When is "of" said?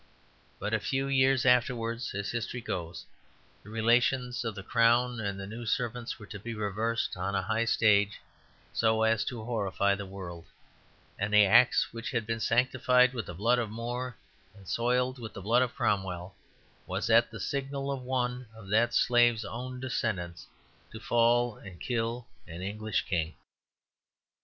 4.43-4.55, 13.59-13.69, 15.61-15.75, 17.91-18.01, 18.55-18.69